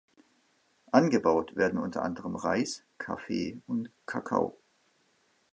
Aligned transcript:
Angebaut 0.91 1.55
werden 1.55 1.77
unter 1.77 2.01
anderem 2.01 2.35
Reis, 2.35 2.83
Kaffee 2.97 3.59
und 3.67 3.91
Kakao. 4.07 4.57